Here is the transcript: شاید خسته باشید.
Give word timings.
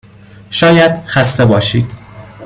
شاید 0.49 0.95
خسته 1.07 1.45
باشید. 1.45 1.91